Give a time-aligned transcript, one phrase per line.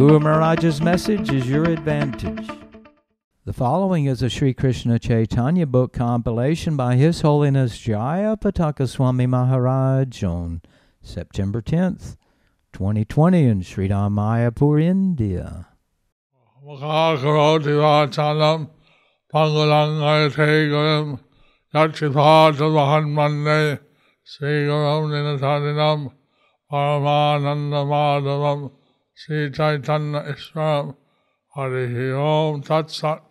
[0.00, 2.48] Guru Maharaj's message is your advantage.
[3.44, 9.26] The following is a Sri Krishna Chaitanya book compilation by His Holiness Jaya Pataka Swami
[9.26, 10.62] Maharaj on
[11.02, 12.16] September 10th,
[12.72, 15.66] 2020 in Sri Mayapur, India.
[16.66, 17.76] Makakaroti
[18.08, 18.70] Vachalam
[19.30, 21.20] Pangulangaitegaram
[21.74, 23.80] Yachipata Mande
[24.24, 26.10] Sri Gurum Ninatarinam
[26.72, 28.70] Paramananda Madhavam
[29.22, 30.34] Sri Chaitanya
[31.54, 33.22] Harihi Om Tat Sat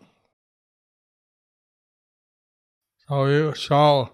[3.08, 4.12] So we shall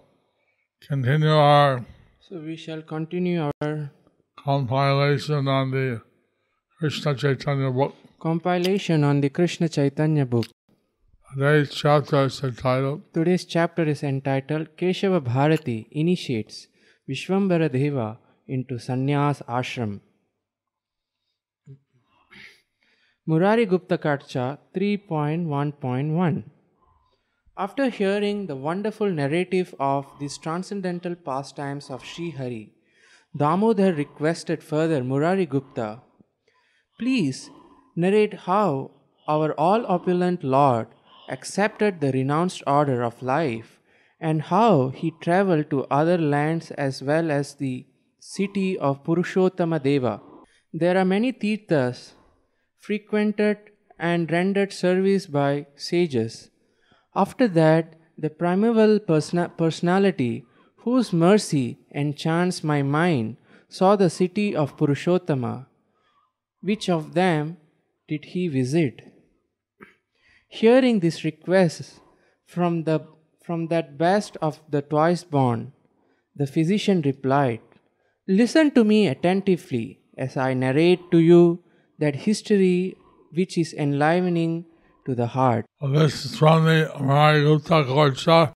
[0.88, 1.86] continue our
[2.22, 3.92] So we shall continue our
[4.42, 6.02] compilation on the
[6.80, 7.94] Krishna Chaitanya book.
[8.20, 10.46] compilation on the Krishna Chaitanya book.
[11.34, 16.68] Today's chapter is entitled Today's chapter is entitled Keshava Bharati initiates
[17.10, 18.18] Vishwambara Deva
[18.48, 20.00] into Sannyas Ashram.
[23.28, 26.44] Murari Gupta Karcha 3.1.1
[27.58, 32.74] After hearing the wonderful narrative of these transcendental pastimes of Sri Hari,
[33.36, 36.02] Damodar requested further Murari Gupta,
[37.00, 37.50] Please
[37.96, 38.92] narrate how
[39.28, 40.88] our all opulent Lord
[41.28, 43.80] accepted the renounced order of life
[44.20, 47.88] and how he traveled to other lands as well as the
[48.20, 50.22] city of Purushottama Deva.
[50.72, 52.12] There are many tirthas
[52.86, 53.58] frequented
[53.98, 56.50] and rendered service by sages.
[57.16, 60.46] After that, the primeval persona- personality,
[60.84, 63.38] whose mercy enchants my mind,
[63.68, 65.66] saw the city of Purushottama.
[66.62, 67.58] Which of them
[68.08, 69.02] did he visit?
[70.48, 72.00] Hearing this request
[72.46, 73.00] from, the,
[73.44, 75.74] from that best of the twice born,
[76.36, 77.62] the physician replied,
[78.28, 81.65] Listen to me attentively as I narrate to you
[82.00, 82.96] that history
[83.34, 84.66] which is enlivening
[85.06, 85.66] to the heart.
[85.82, 88.54] This is from the Murari Gupta Korsha,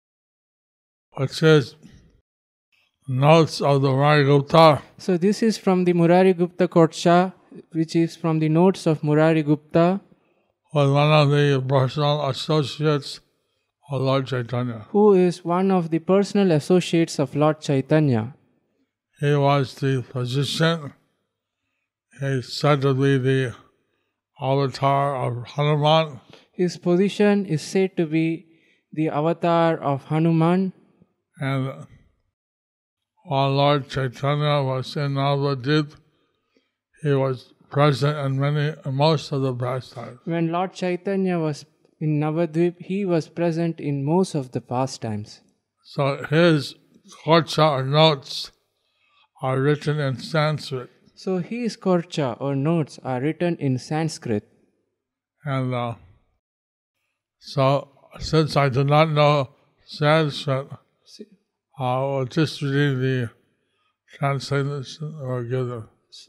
[1.17, 1.75] which is
[3.07, 7.33] notes of the Murari Gupta, So, this is from the Murari Gupta Kotsha,
[7.71, 10.01] which is from the notes of Murari Gupta,
[10.73, 13.19] was one of the personal associates
[13.91, 14.85] of Lord Chaitanya.
[14.91, 18.35] who is one of the personal associates of Lord Chaitanya.
[19.19, 20.93] He was the physician.
[22.19, 23.55] He's said to be the
[24.41, 26.19] avatar of Hanuman,
[26.51, 28.45] His position is said to be
[28.91, 30.73] the avatar of Hanuman,
[31.39, 31.87] and
[33.23, 35.95] while Lord Chaitanya was in Navadvip,
[37.01, 40.19] he was present in many, most of the pastimes.
[40.25, 41.65] When Lord Chaitanya was
[42.01, 45.41] in Navadvip, he was present in most of the pastimes.
[45.83, 46.75] So his
[47.23, 48.51] kocha notes
[49.41, 54.43] are written in Sanskrit, So his korcha or notes are written in Sanskrit.
[55.43, 55.95] and uh,
[57.39, 57.65] so
[58.19, 59.49] since I do not know
[59.85, 60.69] Sanskrit,
[61.77, 63.29] I will just read the
[64.13, 65.81] translation or give the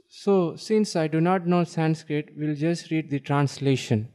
[0.09, 4.09] So, since I do not know Sanskrit, we'll just read the translation.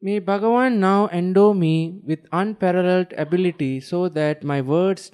[0.00, 5.10] May Bhagavan now endow me with unparalleled ability so that my words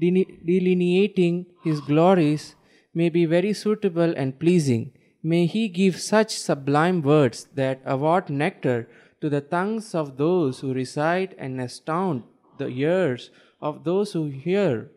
[0.00, 2.56] delineating his glories
[2.94, 4.92] may be very suitable and pleasing.
[5.22, 8.88] May he give such sublime words that award nectar
[9.20, 12.22] to the tongues of those who recite and astound
[12.58, 13.30] the ears
[13.60, 14.90] of those who hear.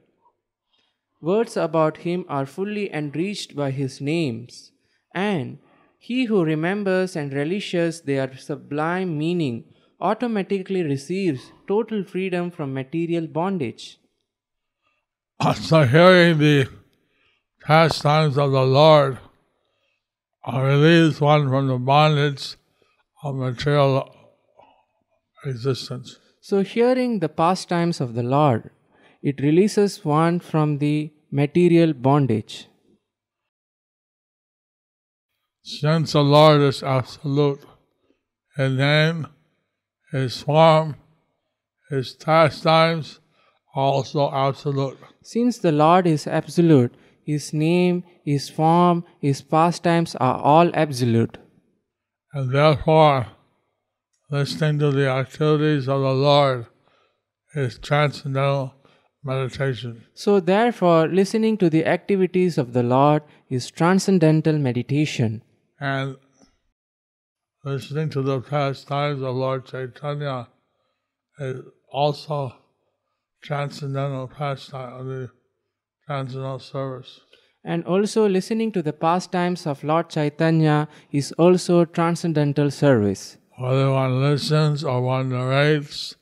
[1.21, 4.71] Words about him are fully enriched by his names,
[5.13, 5.59] and
[5.97, 9.63] he who remembers and relishes their sublime meaning
[10.01, 13.99] automatically receives total freedom from material bondage.
[15.43, 16.69] So hearing the
[17.65, 19.19] pastimes of the Lord
[20.47, 22.55] release one from the bondage
[23.21, 24.09] of material
[25.45, 26.17] existence.
[26.39, 28.69] So, hearing the pastimes of the Lord,
[29.21, 32.67] it releases one from the material bondage.
[35.63, 37.65] Since the Lord is absolute,
[38.55, 39.27] His name,
[40.13, 40.95] His form,
[41.89, 43.19] His pastimes,
[43.73, 44.97] also absolute.
[45.21, 46.93] Since the Lord is absolute,
[47.25, 51.37] His name, His form, His pastimes are all absolute.
[52.33, 53.27] And therefore,
[54.29, 56.67] listening to the activities of the Lord
[57.55, 58.73] is transcendental
[59.23, 60.05] meditation.
[60.13, 65.43] So, therefore, listening to the activities of the Lord is transcendental meditation.
[65.79, 66.17] And
[67.63, 70.47] listening to the pastimes of Lord Chaitanya
[71.39, 71.61] is
[71.91, 72.53] also
[73.43, 75.29] transcendental pastime of the
[76.07, 77.19] transcendental service.
[77.65, 83.37] And also, listening to the pastimes of Lord Chaitanya is also transcendental service.
[83.57, 86.15] Whether one listens or one narrates,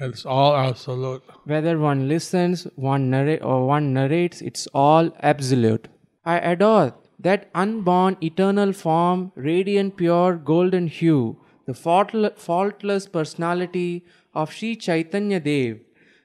[0.00, 1.22] it's all absolute.
[1.44, 5.88] Whether one listens, one narrate, or one narrates, it's all absolute.
[6.24, 14.04] I adore that unborn eternal form, radiant, pure, golden hue, the faultless personality
[14.34, 15.78] of Sri Chaitanya Dev,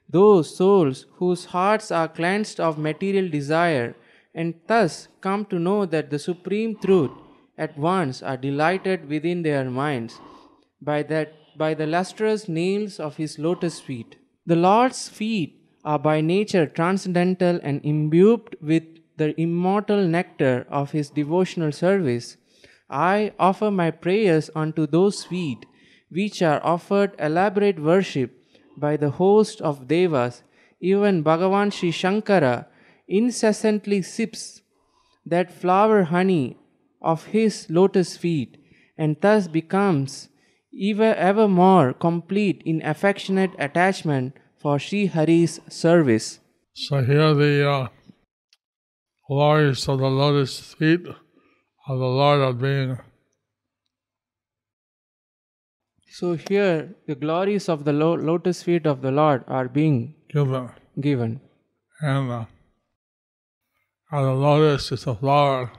[0.10, 3.96] those souls whose hearts are cleansed of material desire
[4.34, 7.12] and thus come to know that the supreme truth
[7.58, 10.20] at once are delighted within their minds
[10.82, 14.18] by that by the lustrous nails of his lotus feet.
[14.46, 18.84] The Lord's feet are by nature transcendental and imbued with
[19.18, 22.36] the immortal nectar of his devotional service.
[22.90, 25.66] I offer my prayers unto those feet,
[26.10, 28.45] which are offered elaborate worship
[28.78, 30.44] by the host of devas.
[30.80, 32.66] Even Bhagavan Sri Shankara
[33.08, 34.62] incessantly sips
[35.26, 36.58] that flower honey
[37.02, 38.58] of his lotus feet
[38.98, 40.30] and thus becomes
[40.80, 46.40] ever, ever more complete in affectionate attachment for Sri Hari's service.
[46.74, 47.88] So here the uh,
[49.28, 51.06] glories of the lotus feet
[51.88, 52.98] of the Lord are being
[56.18, 60.70] So here the glories of the lo- lotus feet of the Lord are being given.
[60.98, 61.42] given.
[62.02, 62.46] And, uh,
[64.12, 65.74] the lotus is a flower,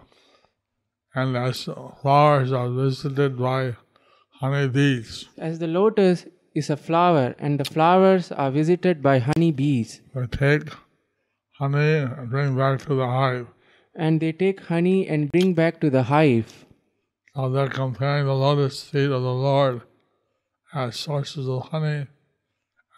[1.15, 1.63] and as
[2.03, 3.77] flowers are visited by
[4.43, 10.03] honeybees, As the lotus is a flower and the flowers are visited by honey bees
[10.15, 10.69] they take
[11.59, 13.47] honey and bring back to the hive.
[13.95, 16.67] and they take honey and bring back to the hive.
[17.35, 19.81] So they're comparing the lotus feet of the Lord
[20.77, 22.07] as sources of honey,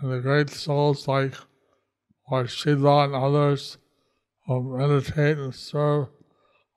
[0.01, 1.35] and the great souls like
[2.31, 3.79] Lord Shiva and others
[4.47, 6.09] who meditate and serve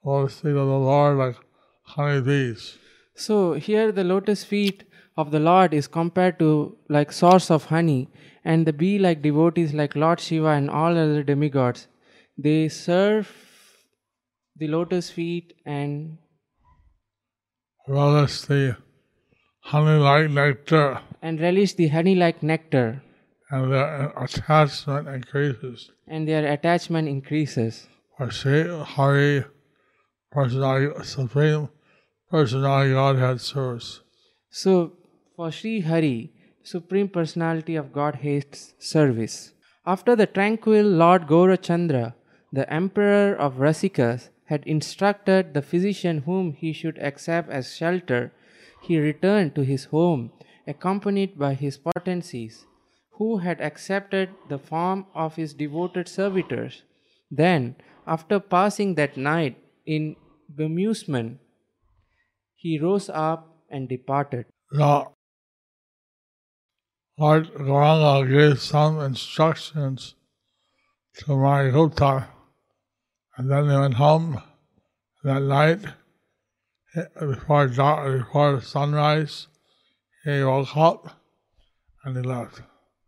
[0.03, 1.35] all the lotus feet of the Lord like
[1.83, 2.77] honeybees.
[3.15, 4.83] So here the lotus feet
[5.17, 8.07] of the Lord is compared to like source of honey
[8.45, 11.87] and the bee like devotees like Lord Shiva and all other demigods.
[12.37, 13.29] They serve
[14.55, 16.17] the lotus feet and
[17.87, 18.77] relish the
[19.61, 23.01] honey like nectar, and release the honey like nectar
[23.51, 25.91] and their attachment increases.
[26.07, 27.87] and their attachment increases.
[28.17, 29.43] For Sri Hari,
[30.31, 31.69] personality, Supreme
[32.29, 33.99] Personality Godhead service.
[34.49, 34.93] So,
[35.35, 36.31] for Sri Hari,
[36.63, 39.53] Supreme Personality of Godhead's service.
[39.85, 42.13] After the tranquil Lord Gaurachandra,
[42.53, 48.31] the Emperor of Rasikas, had instructed the physician whom he should accept as shelter,
[48.81, 50.31] he returned to his home,
[50.67, 52.65] accompanied by his potencies,
[53.17, 56.83] who had accepted the form of his devoted servitors.
[57.29, 57.75] Then,
[58.07, 60.15] after passing that night in
[60.53, 61.37] bemusement,
[62.55, 64.45] he rose up and departed.
[64.71, 65.13] Now,
[67.17, 70.15] Lord Gauranga gave some instructions
[71.17, 72.27] to Murari Gupta,
[73.37, 74.41] and then they went home
[75.23, 75.79] that night
[77.19, 79.47] before, dark, before sunrise.
[80.23, 81.09] He woke up
[82.03, 82.61] and he left.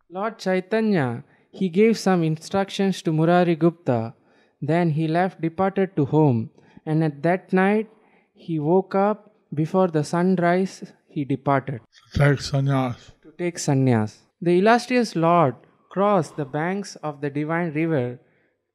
[0.10, 4.14] Lord Chaitanya, he gave some instructions to Murari Gupta.
[4.62, 6.50] Then he left, departed to home,
[6.86, 7.90] and at that night
[8.34, 10.94] he woke up before the sunrise.
[11.08, 11.82] He departed
[12.14, 13.12] to take sannyas.
[13.22, 14.18] to take sannyas.
[14.42, 15.56] The illustrious Lord
[15.92, 18.20] crossed the banks of the divine river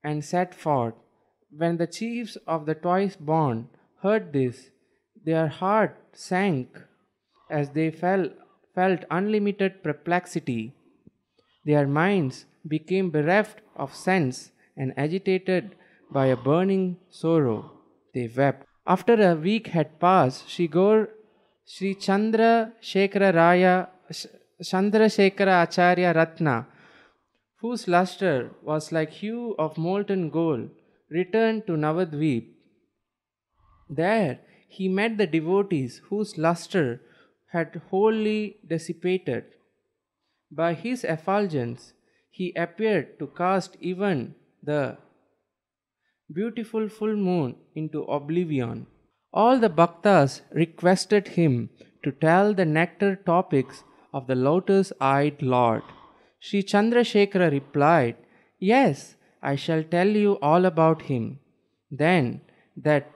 [0.04, 0.94] and set forth.
[1.50, 3.68] When the chiefs of the twice born
[4.02, 4.70] heard this,
[5.28, 6.78] their heart sank
[7.50, 8.28] as they fell,
[8.74, 10.72] felt unlimited perplexity.
[11.64, 15.74] Their minds became bereft of sense and agitated
[16.10, 17.72] by a burning sorrow.
[18.14, 18.64] They wept.
[18.86, 21.08] After a week had passed, Sri Gaur,
[21.66, 23.88] Sri Chandra Shekhara Raya,
[24.62, 26.66] Chandra Shekhara Acharya Ratna,
[27.60, 30.70] whose luster was like hue of molten gold,
[31.10, 32.46] returned to Navadvip.
[33.90, 37.00] There he met the devotees whose luster
[37.52, 39.44] had wholly dissipated.
[40.50, 41.94] By his effulgence,
[42.30, 44.98] he appeared to cast even the
[46.32, 48.86] beautiful full moon into oblivion.
[49.32, 51.70] All the bhaktas requested him
[52.04, 53.82] to tell the nectar topics
[54.12, 55.82] of the lotus eyed Lord.
[56.38, 58.16] Sri Chandrasekhara replied,
[58.58, 61.40] Yes, I shall tell you all about him.
[61.90, 62.40] Then
[62.76, 63.10] that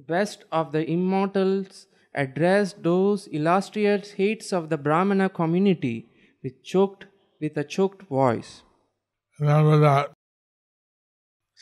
[0.00, 6.08] best of the immortals addressed those illustrious heads of the Brahmana community
[6.42, 7.06] with choked
[7.40, 8.62] with a choked voice.
[9.38, 10.10] Remember that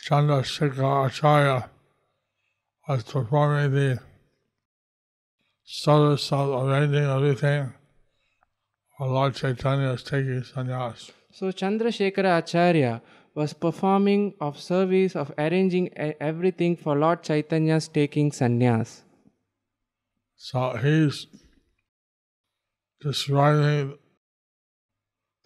[0.06, 1.70] Chandrasekhara Acharya
[2.88, 4.00] was performing the
[5.64, 7.72] service of arranging everything
[8.96, 11.10] while Lord Chaitanya is taking sannyas.
[11.32, 13.02] So Chandrasekhara Acharya
[13.36, 15.90] was performing of service of arranging
[16.28, 19.02] everything for Lord Chaitanya's taking sannyas.
[20.36, 21.26] So he's
[23.00, 23.98] describing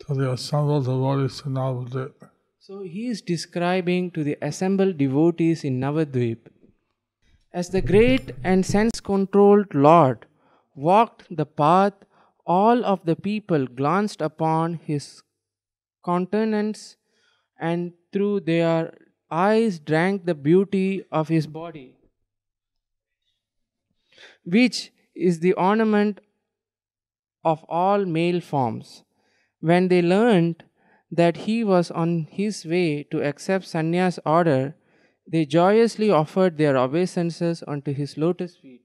[0.06, 2.30] to the assembled devotees in Navadvip
[2.60, 6.46] So he is describing to the assembled devotees in Navadvip.
[7.52, 10.26] As the great and sense controlled Lord
[10.76, 11.94] walked the path,
[12.46, 15.22] all of the people glanced upon his
[16.04, 16.96] countenance
[17.60, 18.92] and through their
[19.30, 21.94] eyes drank the beauty of his body,
[24.44, 26.20] which is the ornament
[27.44, 29.04] of all male forms.
[29.60, 30.64] When they learned
[31.12, 34.74] that he was on his way to accept sannyas order,
[35.26, 38.82] they joyously offered their obeisances unto his lotus feet.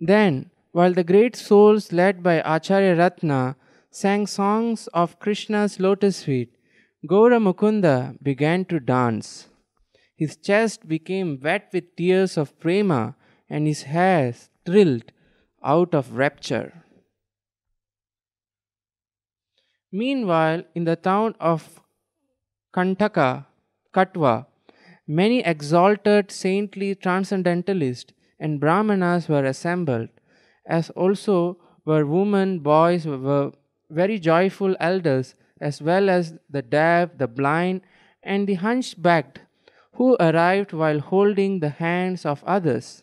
[0.00, 3.56] Then, while the great souls led by Acharya Ratna
[3.90, 6.54] sang songs of Krishna's lotus feet,
[7.06, 9.46] Gaura Mukunda began to dance.
[10.16, 13.16] His chest became wet with tears of prema
[13.48, 14.34] and his hair
[14.66, 15.10] thrilled
[15.64, 16.84] out of rapture.
[19.90, 21.80] Meanwhile, in the town of
[22.74, 23.46] Kantaka,
[23.94, 24.46] Katwa,
[25.06, 30.10] many exalted saintly transcendentalists and brahmanas were assembled,
[30.66, 33.52] as also were women, boys, were
[33.88, 37.82] very joyful elders, as well as the deaf, the blind,
[38.22, 39.40] and the hunchbacked,
[39.94, 43.02] who arrived while holding the hands of others.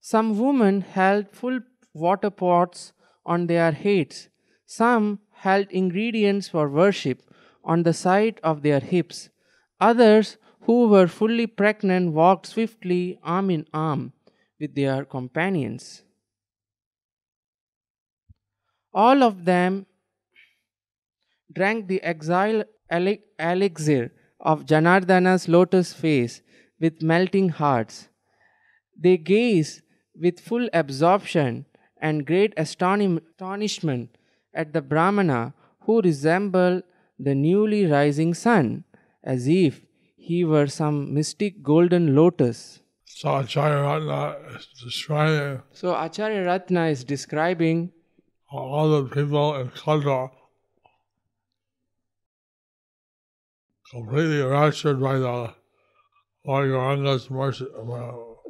[0.00, 1.60] Some women held full
[1.94, 2.92] water pots
[3.24, 4.28] on their heads.
[4.66, 7.22] Some held ingredients for worship
[7.64, 9.30] on the side of their hips.
[9.80, 14.12] Others, who were fully pregnant, walked swiftly arm in arm
[14.60, 16.02] with their companions.
[18.94, 19.86] All of them
[21.52, 26.42] drank the exile elixir of Janardana's lotus face
[26.80, 28.08] with melting hearts.
[28.96, 29.82] They gazed
[30.14, 31.66] with full absorption
[32.00, 34.16] and great astonishment
[34.54, 36.82] at the Brahmana who resembled
[37.18, 38.84] the newly rising sun,
[39.22, 39.80] as if
[40.16, 42.80] he were some mystic golden lotus.
[43.04, 47.92] So Acharya Ratna is describing So Acharya Ratna is describing
[48.54, 50.30] all the people in Katwa
[53.90, 55.54] completely raptured by the
[56.46, 57.66] Lord Gauranga's mercy.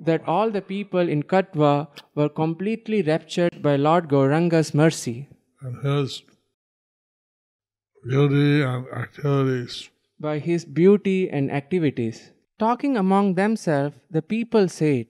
[0.06, 5.28] that all the people in Katwa were completely raptured by Lord Gauranga's mercy,
[5.62, 6.22] and his
[8.08, 9.90] beauty and activities.
[10.20, 12.32] by his beauty and activities.
[12.58, 15.06] Talking among themselves, the people said,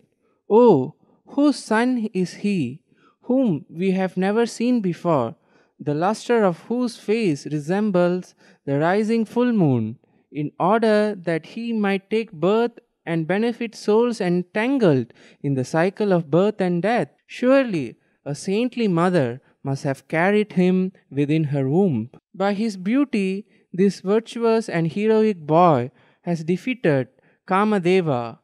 [0.49, 0.95] Oh,
[1.35, 2.83] whose son is he,
[3.25, 5.35] whom we have never seen before,
[5.78, 9.99] the luster of whose face resembles the rising full moon,
[10.31, 15.12] in order that he might take birth and benefit souls entangled
[15.43, 17.09] in the cycle of birth and death?
[17.26, 22.11] Surely a saintly mother must have carried him within her womb.
[22.35, 25.90] By his beauty, this virtuous and heroic boy
[26.23, 27.09] has defeated
[27.47, 28.38] Kamadeva,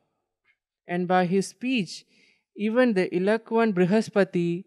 [0.86, 2.04] and by his speech,
[2.56, 4.64] even the eloquent Brihaspati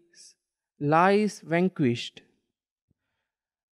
[0.80, 2.22] lies vanquished.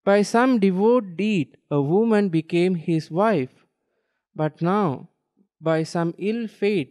[0.05, 3.67] By some devout deed, a woman became his wife,
[4.35, 5.09] but now,
[5.61, 6.91] by some ill fated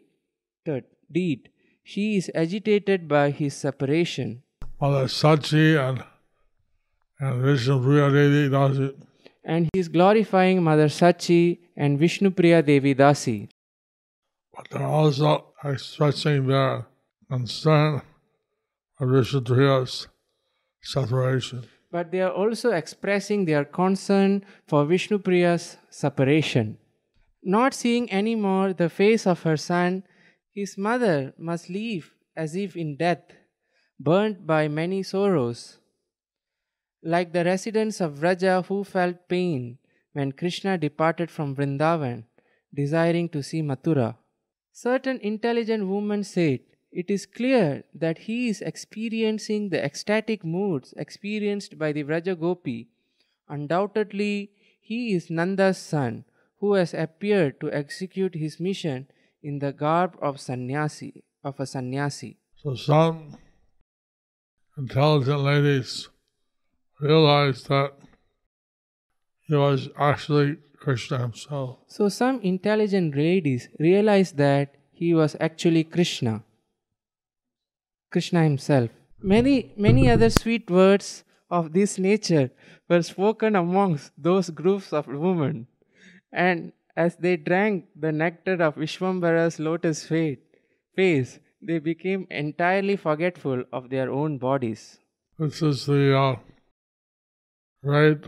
[1.12, 1.50] deed,
[1.84, 4.44] she is agitated by his separation.
[4.80, 6.04] Mother Sachi and
[7.20, 8.94] and Vishnu Priya Devi Dasi
[9.44, 13.50] And he is glorifying Mother Sachi and Vishnupriya Devi Dasi.
[14.56, 16.86] but they're also expressing their
[17.30, 18.02] concern
[19.02, 20.08] Priya's
[20.82, 21.64] separation.
[21.92, 26.78] But they are also expressing their concern for Vishnupriya's separation.
[27.44, 30.04] Not seeing any more the face of her son,
[30.54, 33.24] his mother must leave as if in death,
[34.00, 35.80] burnt by many sorrows.
[37.04, 39.78] like the residents of Vraja who felt pain
[40.14, 42.26] when Krishna departed from Vrindavan,
[42.74, 44.16] desiring to see Mathura.
[44.72, 46.60] Certain intelligent women said,
[46.92, 52.90] It is clear that he is experiencing the ecstatic moods experienced by the Vraja Gopi.
[53.48, 56.26] Undoubtedly, he is Nanda's son
[56.60, 59.08] who has appeared to execute his mission
[59.42, 62.38] in the garb of sannyasi of a sannyasi.
[62.56, 63.38] So some
[64.78, 66.10] intelligent ladies
[67.00, 67.94] realized that
[69.48, 71.80] he was actually Krishna himself.
[71.88, 76.44] So some intelligent ladies realized that he was actually Krishna.
[78.12, 78.90] Krishna himself.
[79.22, 82.52] Many many other sweet words of this nature
[82.90, 85.68] were spoken amongst those groups of women.
[86.32, 90.38] And as they drank the nectar of Vishwambara's lotus fa-
[90.96, 95.00] face, they became entirely forgetful of their own bodies.
[95.38, 96.36] This is the uh,
[97.84, 98.24] great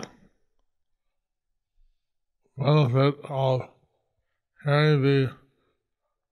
[2.57, 3.61] benefit of
[4.63, 5.42] hearing the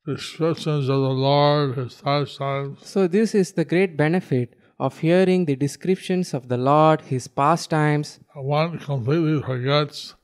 [0.06, 5.56] descriptions of the Lord, His pastimes, So, this is the great benefit of hearing the
[5.56, 8.20] descriptions of the Lord, His pastimes.
[8.36, 10.16] one completely forgets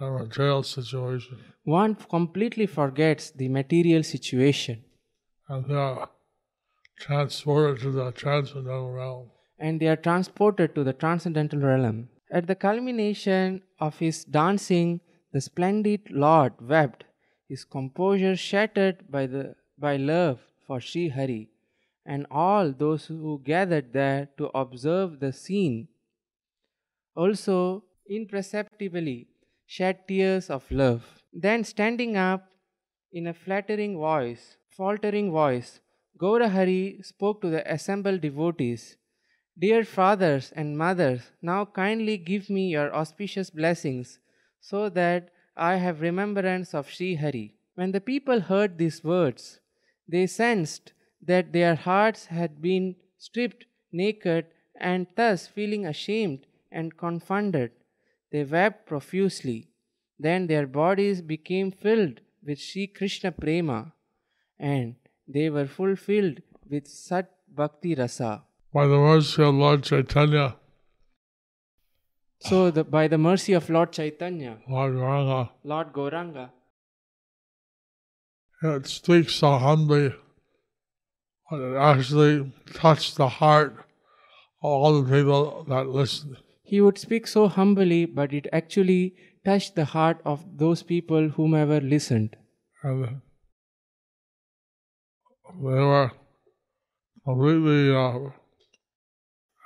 [0.00, 4.82] the material situation One completely forgets the material situation
[5.48, 6.08] and they are
[6.98, 9.30] transported to the transcendental realm.
[9.58, 12.08] and they are transported to the transcendental realm.
[12.38, 15.00] At the culmination of his dancing,
[15.32, 17.04] the splendid Lord wept,
[17.54, 21.42] his composure shattered by, the, by love for Sri Hari,
[22.04, 25.86] and all those who gathered there to observe the scene
[27.14, 29.28] also imperceptibly
[29.66, 31.04] shed tears of love.
[31.32, 32.42] Then, standing up
[33.12, 35.78] in a flattering voice, faltering voice,
[36.18, 38.96] Gaurahari spoke to the assembled devotees.
[39.56, 44.18] Dear fathers and mothers, now kindly give me your auspicious blessings,
[44.60, 47.54] so that I have remembrance of Sri Hari.
[47.74, 49.60] When the people heard these words,
[50.08, 54.46] they sensed that their hearts had been stripped naked,
[54.80, 57.70] and thus feeling ashamed and confounded,
[58.32, 59.68] they wept profusely.
[60.18, 63.92] Then their bodies became filled with Sri Krishna Prema,
[64.58, 68.42] and they were fulfilled with Sat Bhakti Rasa.
[68.72, 70.56] By the mercy of Lord Chaitanya,
[72.44, 76.50] So, the, by the mercy of Lord Chaitanya, Lord Ranga, Lord Gauranga,
[78.62, 80.12] it speaks so humbly,
[81.50, 83.72] but it actually touched the heart
[84.62, 86.36] of all the people that listened.
[86.62, 91.80] he would speak so humbly, but it actually touched the heart of those people whomever
[91.80, 92.36] listened.
[92.82, 93.20] And
[95.62, 96.10] they were
[97.24, 98.30] completely uh,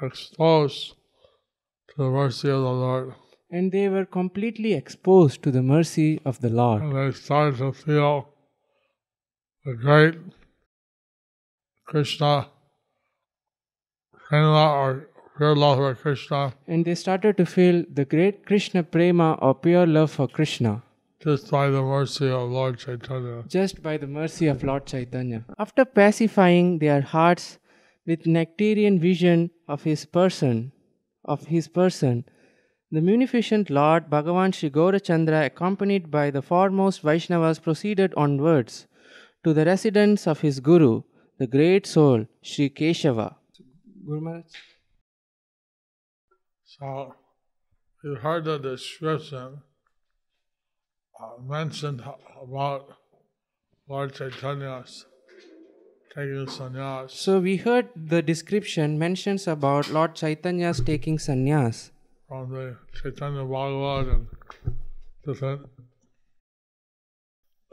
[0.02, 0.94] exposed
[1.98, 3.14] the mercy of the Lord.
[3.50, 6.82] And they were completely exposed to the mercy of the Lord.
[6.82, 8.28] And they started to feel
[9.64, 10.16] the great
[11.86, 12.48] Krishna,
[14.28, 19.32] Prema or pure love for Krishna, And they started to feel the great Krishna Prema
[19.40, 20.82] or pure love for Krishna
[21.20, 23.42] just by the mercy of Lord Chaitanya.
[23.48, 25.44] just by the mercy of Lord Chaitanya.
[25.58, 27.58] After pacifying their hearts
[28.06, 30.70] with nectarian vision of his person,
[31.28, 32.24] of his person,
[32.90, 38.86] the munificent Lord Bhagavan Sri Gaurachandra, accompanied by the foremost Vaishnavas, proceeded onwards
[39.44, 41.02] to the residence of his Guru,
[41.38, 43.34] the great soul, Sri Keshava.
[44.06, 44.44] Guru Maharaj.
[46.64, 47.14] So
[48.02, 49.62] you heard the description
[51.20, 52.02] uh, mentioned
[52.42, 52.96] about
[53.88, 55.04] Lord Chaitanya's.
[56.18, 61.90] So we heard the description mentions about Lord Chaitanya's taking sannyas
[62.26, 64.26] from the Chaitanya Bhagavat and
[65.24, 65.68] different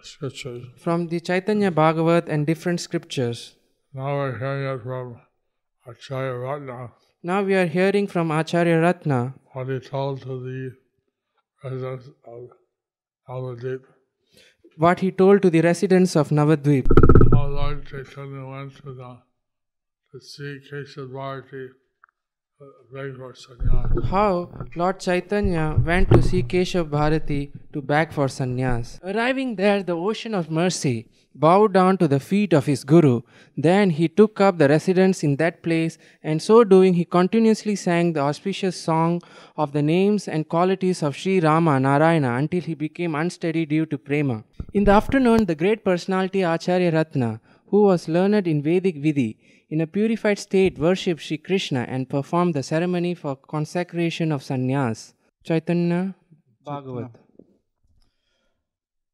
[0.04, 0.64] scriptures.
[0.78, 3.56] from the Chaitanya Bhagavat and different scriptures.
[3.94, 5.20] Now we're hearing it from
[5.88, 6.92] Acharya Ratna,
[7.24, 10.72] Now we are hearing from Acharya Ratna what he told to the
[11.64, 12.50] residents of
[13.28, 13.82] Navadvip.
[14.78, 17.15] what he told to the residents of Navadvip.
[17.46, 19.18] How Lord Chaitanya went to the
[20.12, 21.12] to see Keshav
[24.10, 29.00] How Lord Chaitanya went to see Keshav Bharati to beg for sannyas.
[29.04, 33.24] Arriving there, the ocean of mercy bowed down to the feet of his Guru.
[33.58, 38.14] Then he took up the residence in that place, and so doing, he continuously sang
[38.14, 39.22] the auspicious song
[39.58, 43.98] of the names and qualities of Sri Rama Narayana until he became unsteady due to
[43.98, 44.46] prema.
[44.74, 47.42] In the afternoon, the great personality Acharya Ratna,
[47.76, 49.32] who was learned in Vedic Vidhi,
[49.70, 55.00] in a purified state worshipped Sri Krishna and performed the ceremony for consecration of sannyas.
[55.48, 56.02] Chaitanya
[56.70, 57.12] Bhagavat.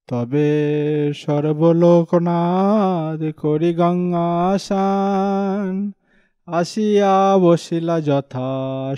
[0.10, 0.50] তবে
[1.24, 5.74] সর্বলোকনাথ করি গঙ্গাসান
[6.60, 8.52] আসিয়া বসিলা যথা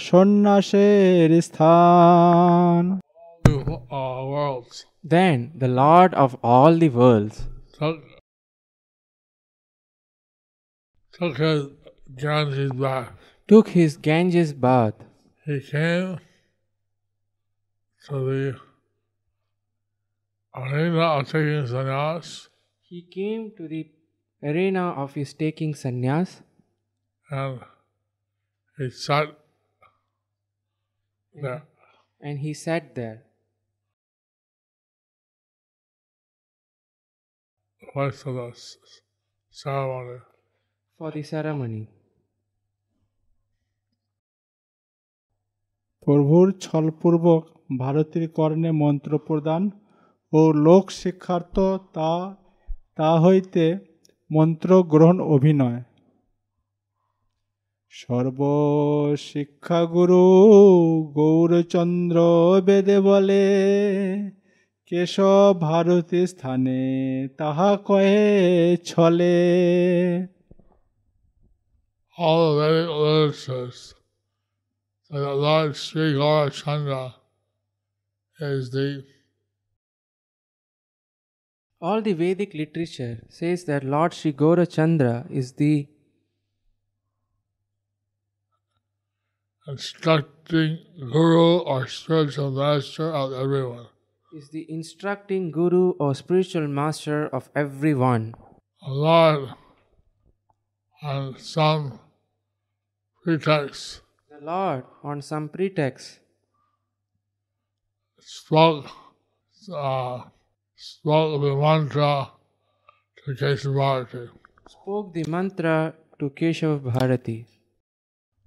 [0.07, 2.83] সন্ন্যাসের স্থান
[3.97, 4.75] uh, worlds.
[5.15, 7.37] Then the Lord of all the worlds
[7.79, 7.97] Took,
[11.13, 11.67] took his
[12.15, 13.11] Ganges bath.
[13.47, 14.95] took his Ganges bath.
[15.45, 16.19] He came
[18.07, 18.59] to the
[20.55, 22.49] arena of taking sannyas
[22.81, 23.91] He came to the
[24.43, 26.41] arena of his taking sannyas
[27.29, 27.59] and
[28.77, 29.27] he sat
[31.33, 31.63] there.
[32.21, 33.23] and he sat there.
[37.93, 38.51] Place of the
[39.51, 40.19] ceremony.
[41.03, 41.83] For the ceremony.
[46.07, 47.43] প্রভুর ছলপূর্বক
[47.79, 49.63] ভারতীর কর্ণে মন্ত্র প্রদান
[50.33, 51.55] ও লোক শিক্ষার্থ
[51.95, 52.13] তা
[52.95, 53.65] তা হইতে
[54.31, 55.79] মন্ত্র গ্রহণ অভিনয়
[57.93, 59.45] সর্বশিক্ষাগুরু
[61.17, 62.17] গৌরচন্দ্র
[62.65, 63.45] বেদে বলে,
[64.91, 66.81] কেশব ভারতী স্থানে
[67.37, 68.21] তাহা কয়ে
[68.85, 69.37] ছলে
[72.15, 73.95] All the Vedic literatures
[75.09, 77.13] that Lord Sri Gaurachandra
[78.39, 79.03] is the
[81.81, 85.87] All the Vedic literature says that Lord Sri Gaurachandra is the
[89.67, 90.79] instructing
[91.11, 93.87] guru or spiritual master of everyone.
[94.35, 98.33] is the instructing guru or spiritual master of everyone.
[98.85, 99.49] The Lord,
[101.01, 101.99] on some
[103.23, 106.19] pretext, The Lord, on some pretext,
[108.19, 108.85] spoke
[109.73, 110.21] uh,
[110.75, 112.31] spoke the mantra
[113.25, 114.29] to Keshav Bharati.
[114.67, 117.45] spoke the mantra to Keshav Bharati.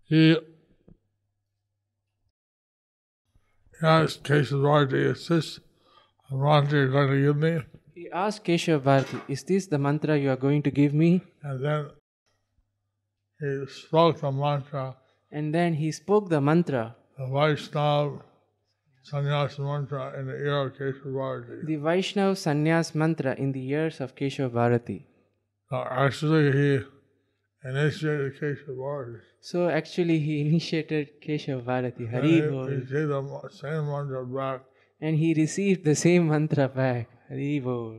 [0.08, 0.36] He
[3.82, 5.60] asked Keshav Bharati, is this
[6.30, 7.60] the mantra you're going to give me?
[7.94, 11.22] He asked Keshav Bharati, Is this the mantra you are going to give me?
[11.42, 11.90] And then
[13.40, 14.96] he spoke the mantra,
[15.31, 18.22] And then he spoke the mantra, the Vaishnav
[19.11, 21.66] sannyas mantra in the ear of Keshav Bharati.
[21.66, 25.07] the Vaishnav Sannyas mantra in the ears of Keshav Bharati.
[25.70, 26.81] Now, actually, he
[27.64, 29.20] initiated Keshav Bharati.
[29.40, 34.61] So actually, he initiated Keshav Bharati, And Hari he Bol, received the same mantra back.
[35.01, 37.99] and he received the same mantra back, Hari Bol.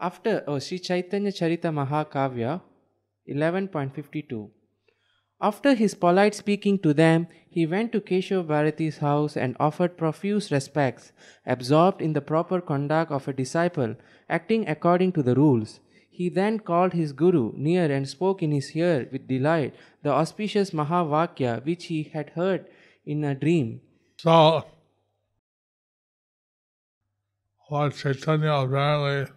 [0.00, 2.62] After oh, Sri Chaitanya Charita Mahakavya
[3.28, 4.48] 11.52.
[5.42, 10.50] After his polite speaking to them, he went to Keshav Bharati's house and offered profuse
[10.50, 11.12] respects,
[11.46, 13.94] absorbed in the proper conduct of a disciple,
[14.28, 15.80] acting according to the rules.
[16.10, 20.70] He then called his guru near and spoke in his ear with delight the auspicious
[20.70, 22.66] Mahavakya which he had heard
[23.04, 23.80] in a dream.
[24.18, 24.64] So,
[27.70, 29.32] Lord Chaitanya apparently,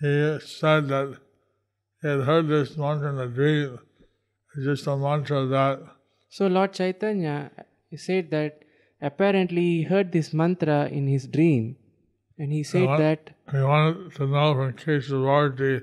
[0.00, 1.16] he said that
[2.02, 3.78] he had heard this mantra in a dream.
[4.56, 5.80] It's just a mantra that
[6.28, 7.50] So Lord Chaitanya
[7.90, 8.62] he said that
[9.10, 11.76] apparently he heard this mantra in his dream,
[12.38, 12.98] and he said what?
[12.98, 15.80] that he wanted to know from Keshav Bharati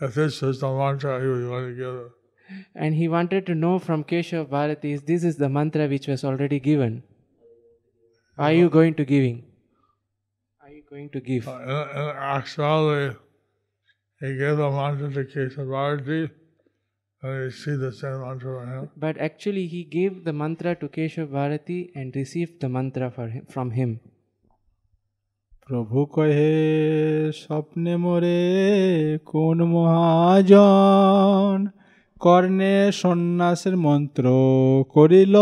[0.00, 2.60] if this is the mantra he was going to give.
[2.84, 6.24] and he wanted to know from Keshav Bharati is this is the mantra which was
[6.24, 7.02] already given.
[8.38, 9.42] Are you going to giving?
[10.62, 11.46] Are you going to give?
[11.48, 13.16] Uh, In, in actuality,
[14.21, 16.29] he gave the mantra to Keshavarti
[17.21, 18.89] and he received the same mantra from him.
[18.95, 23.45] But actually he gave the mantra to Keshav Bharati and received the mantra for him,
[23.47, 23.99] from him.
[25.67, 26.53] প্রভু কহে
[27.43, 28.41] স্বপ্নে মোরে
[29.31, 31.59] কোন মহাজন
[32.23, 34.25] কর্ণে সন্ন্যাসের মন্ত্র
[34.95, 35.35] করিল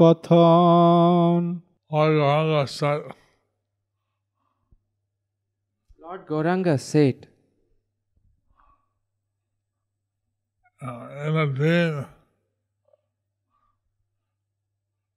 [0.00, 1.40] কথন
[6.04, 7.18] Lord Gauranga said,
[10.81, 12.05] uh, in a dream,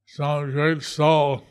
[0.07, 1.43] some great soul,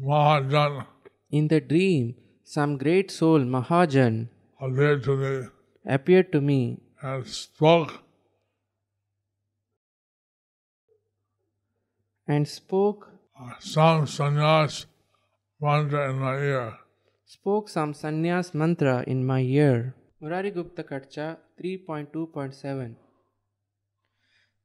[0.00, 0.86] Mahajan,
[1.30, 4.28] In the dream, some great soul, Mahajan,
[4.60, 5.48] appeared to me.
[5.86, 6.78] appeared to me.
[7.02, 8.02] And spoke.
[12.26, 13.08] And spoke.
[13.38, 14.86] Uh, some sannyas
[15.60, 16.78] mantra in my ear.
[17.26, 19.94] spoke some sannyas mantra in my ear.
[20.20, 22.94] Murari Gupta Katcha 3.2.7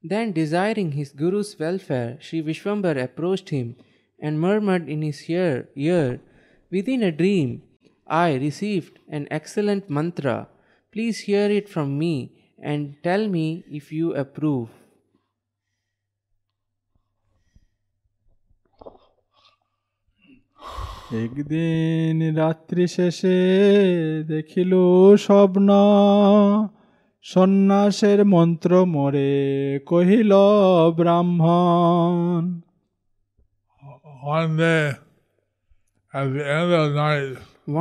[0.02, 3.76] Then, desiring his guru's welfare, Sri Vishwambar approached him
[4.18, 6.20] and murmured in his ear, ear
[6.70, 7.62] Within a dream,
[8.06, 10.48] I received an excellent mantra.
[10.92, 12.32] Please hear it from me
[12.62, 14.68] and tell me if you approve.
[21.10, 23.38] একদিন রাত্রি শেষে
[24.28, 24.72] দেখিল
[25.26, 25.68] স্বপ্ন
[27.24, 29.32] সন্ন্যাসের মন্ত্র মরে
[29.90, 30.32] কহিল
[30.98, 32.44] ব্রাহ্মণ
[34.22, 34.84] One day,
[36.12, 37.32] at the end of night,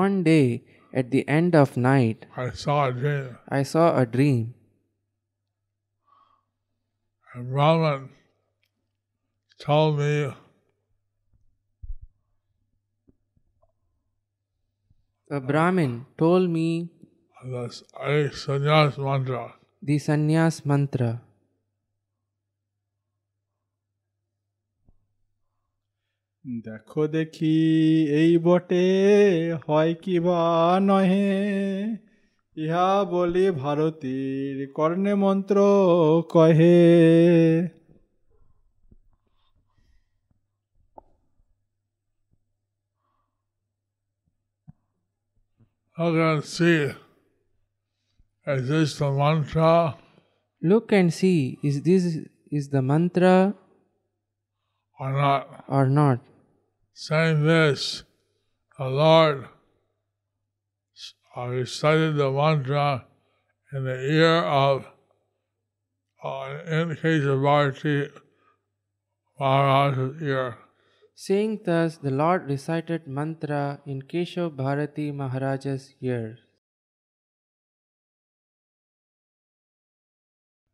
[0.03, 0.47] One day,
[0.93, 3.25] at the end of night, I saw a dream.
[3.59, 4.45] I saw a dream.
[7.27, 8.01] A Brahmin
[9.59, 10.13] told me
[15.30, 16.90] A Brahmin told me
[17.44, 17.64] the
[18.02, 19.54] a sannyas mantra.
[19.82, 21.10] the sannyas mantra.
[26.64, 27.56] দেখো দেখি
[28.20, 28.86] এই বটে
[29.68, 30.40] হয় কি বা
[30.80, 31.28] নহে
[32.56, 35.56] ইহা বলি ভারতীর কর্ণে মন্ত্র
[36.30, 36.80] কহে
[45.99, 46.91] Look and see,
[48.47, 49.97] is this the mantra
[50.61, 53.53] Look and see, is this is the mantra
[54.97, 55.65] or not?
[55.67, 56.21] or not?
[56.93, 58.03] Saying this,
[58.77, 59.49] the Lord
[61.35, 63.05] uh, recited the mantra
[63.73, 64.85] in the ear of,
[66.23, 68.07] uh, in the Keshav Bharati
[69.37, 70.57] Maharaj's ear.
[71.18, 76.26] Saying thus, the Lord recited mantra in Keshav Bharati Maharaja's ear.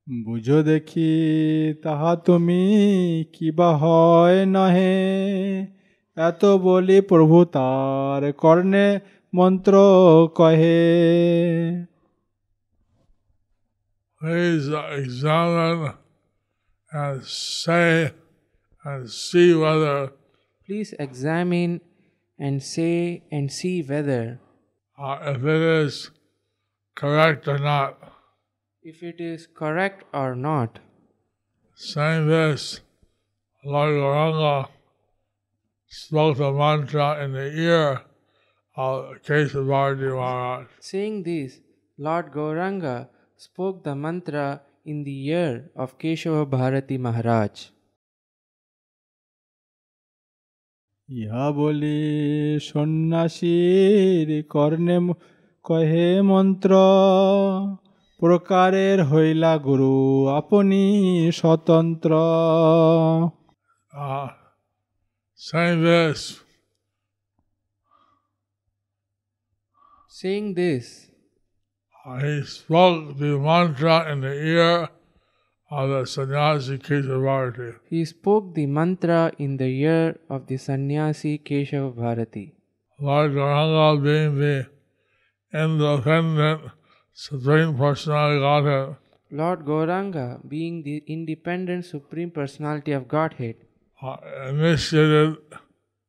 [0.07, 1.13] বুঝো দেখি
[1.85, 2.63] তাহা তুমি
[3.35, 4.97] কিবা হয় নহে
[6.17, 8.87] এত বলি প্রভু তার কর্ণে
[9.33, 9.75] মন্ত্র
[10.39, 10.83] কহে
[14.21, 14.69] Please
[15.01, 15.83] examine
[16.93, 17.19] and
[17.61, 17.95] say
[18.85, 19.99] and see whether
[20.66, 21.82] Please examine
[22.40, 24.40] and say and see whether,
[24.98, 26.12] uh, if it is
[26.96, 27.98] correct or not.
[28.82, 30.80] if it is correct or not.
[31.76, 32.82] Saying this,
[33.64, 34.68] Lord Gauranga
[35.88, 38.02] spoke the mantra in the ear
[38.76, 40.68] of Keshava Bharati Maharaj.
[40.80, 41.60] Saying this,
[41.98, 47.66] Lord Gauranga spoke the mantra in the ear of Keshava Bharati Maharaj.
[51.10, 52.00] ইহা বলে
[52.60, 54.98] সন্ন্যাসীর কর্ণে
[55.66, 56.72] কহে মন্ত্র।
[58.20, 60.84] প্রকারের হইলা গুরু আপনি
[61.32, 62.12] স্বতন্ত্র।
[70.10, 70.88] Sing this
[72.06, 75.05] I spoke the mantra in the year
[77.90, 82.54] he spoke the mantra in the ear of the sannyasi Keshava Bharati.
[83.00, 84.68] Lord Gauranga being the
[85.52, 86.72] independent
[87.14, 88.96] Supreme Personality of Godhead,
[89.32, 93.56] Lord Gauranga, being the independent Supreme Personality of Godhead,
[94.04, 94.18] uh,
[94.50, 95.38] initiated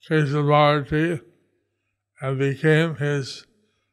[0.06, 1.20] Keshava Bharati
[2.20, 3.46] and became his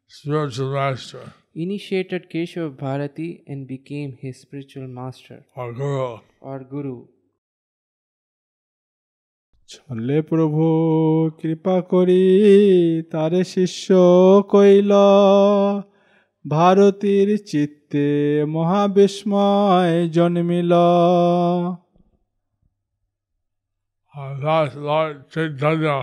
[0.07, 6.17] spiritual master initiated Keshava Bharati and became his spiritual master or guru.
[6.41, 6.97] or guru.
[9.69, 10.65] ছলে প্রভু
[11.39, 12.23] কৃপা করি
[13.13, 13.87] তারে শিষ্য
[14.53, 14.91] কইল
[16.45, 18.05] ভারতীর চিত্তে
[18.55, 20.73] মহাবিস্ময় জন্মিল
[24.13, 24.33] Uh,
[24.89, 25.97] Lord Chaitanya,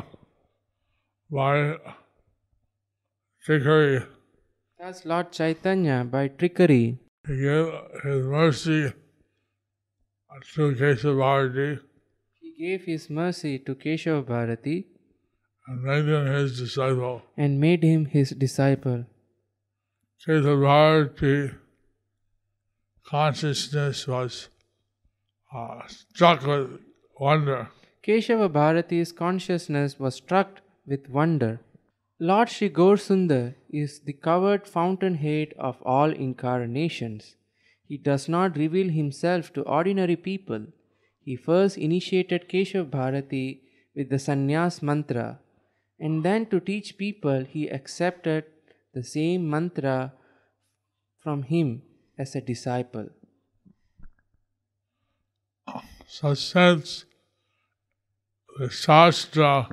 [1.30, 1.56] by
[3.44, 4.02] trickery,
[4.80, 7.68] Thus, Lord Chaitanya, by trickery, he gave
[8.02, 8.92] his mercy
[10.54, 11.78] to Keshava Bharati
[12.40, 14.86] he gave his mercy to Keshava Bharati
[15.66, 17.20] and made him his disciple.
[17.36, 19.04] and made him his disciple.
[20.26, 21.50] Keshava Bharati
[23.04, 24.48] consciousness was
[25.54, 26.80] uh, struck with
[27.18, 27.68] wonder.
[28.02, 31.60] Keshava Bharati's consciousness was struck with wonder.
[32.22, 32.70] Lord Sri
[33.70, 37.36] is the covered fountainhead of all incarnations.
[37.88, 40.66] He does not reveal himself to ordinary people.
[41.24, 43.62] He first initiated Keshav Bharati
[43.96, 45.40] with the sannyas mantra
[45.98, 48.44] And then to teach people, he accepted
[48.92, 50.12] the same mantra
[51.20, 51.82] from him
[52.18, 53.08] as a disciple.
[56.06, 57.06] So since
[58.58, 59.68] the Shastra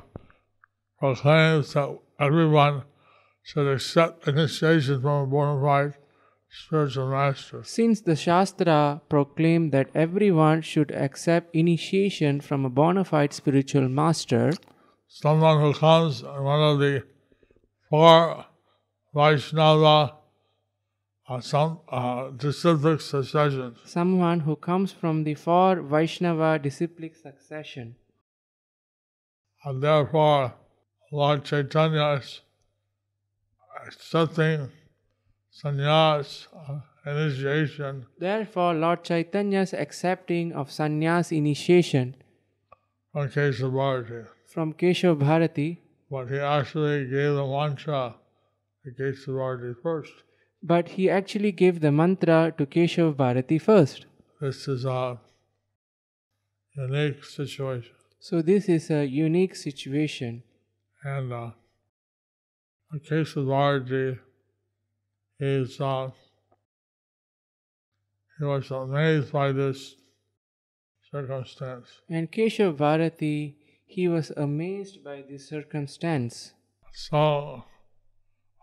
[0.98, 2.84] proclaims that everyone
[3.44, 5.94] should accept initiation from a bona fide
[6.50, 13.34] spiritual master, Since the Shastra proclaimed that everyone should accept initiation from a bona fide
[13.34, 14.54] spiritual master,
[15.08, 17.04] someone who comes in one of the
[17.90, 18.46] four
[19.14, 20.14] Vaishnava
[21.30, 27.96] uh, some uh, disciplic successions, someone who comes from the four Vaishnava disciplic succession,
[29.66, 30.54] and therefore
[31.12, 32.42] Lord Chaitanya is
[33.86, 34.70] accepting
[35.54, 42.16] sannyas, uh, initiation, therefore Lord Chaitanya's accepting of sannyas initiation
[43.14, 44.28] from Keshav Bharati.
[44.46, 48.16] from Keshav Bharati, But he actually gave the mantra
[48.84, 50.14] to Keshav Bharati first.
[50.62, 54.06] but he actually gave the mantra to Keshav Bharati first.
[54.42, 55.18] This is a
[56.76, 57.94] unique situation.
[58.20, 60.44] So this is a unique situation.
[61.04, 61.52] And uh,
[62.92, 64.20] the Keshav Bharati
[65.40, 66.10] is uh,
[68.38, 69.96] he was amazed by this
[71.12, 71.88] circumstance.
[72.10, 76.54] And Keshav Bharati, he was amazed by this circumstance.
[76.94, 77.64] So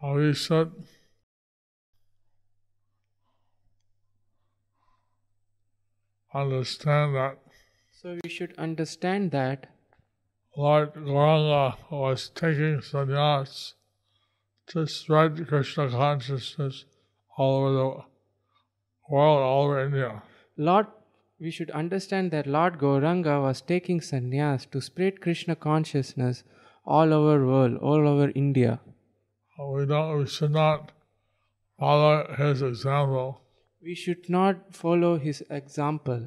[0.03, 0.73] uh, we should
[6.35, 7.39] understand that
[7.93, 9.74] So we should understand that
[10.57, 13.75] Lord Gauranga was taking sannyas
[14.69, 16.85] to spread Krishna consciousness
[17.37, 18.05] all over the
[19.11, 20.23] world, all over India.
[20.57, 20.87] Lord,
[21.41, 26.45] we should understand that Lord Gauranga was taking sannyas to spread Krishna consciousness
[26.87, 28.81] all over the world, all over India.
[29.59, 30.93] Uh, we don't, we should not
[31.79, 33.41] follow his example
[33.83, 36.21] We should not follow his example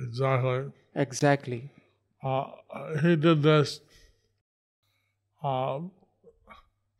[0.00, 0.72] exactly.
[0.94, 1.70] exactly.
[2.22, 2.44] Uh,
[3.02, 3.80] he did this
[5.44, 5.90] um,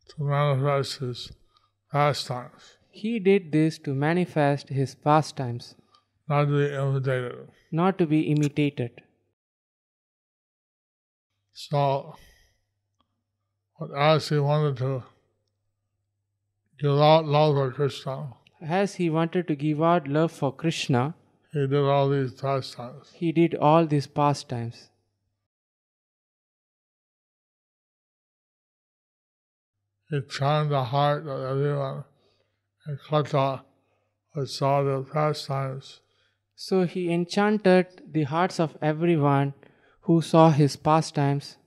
[0.09, 1.31] to manifest his
[1.91, 5.75] pastimes, He did this to manifest his pastimes,
[6.29, 7.49] not to be imitated.
[7.71, 9.01] not to be imitated.
[11.53, 12.15] So,
[13.95, 15.03] as he wanted to
[16.79, 21.15] give out love for Krishna, As he wanted to give out love for Krishna,
[21.53, 23.11] he did all these pastimes.
[23.15, 24.89] he did all these pastimes.
[30.09, 32.03] He charmed the heart of everyone
[32.87, 33.61] in Katwa
[34.33, 35.99] who saw the pastimes.
[36.55, 39.53] So he enchanted the hearts of everyone
[40.01, 41.57] who saw his pastimes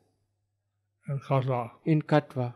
[1.08, 1.70] in Katwa.
[1.84, 2.54] in Katwa.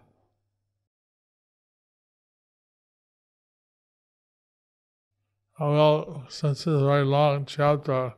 [5.61, 8.15] Well, since it's a very long chapter,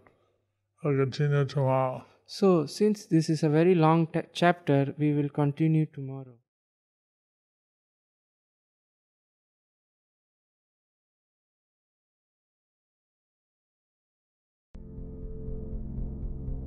[0.82, 2.04] we'll continue tomorrow.
[2.26, 6.38] So, since this is a very long t- chapter, we will continue tomorrow.